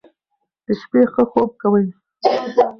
[0.65, 1.85] د شپې ښه خوب کوئ.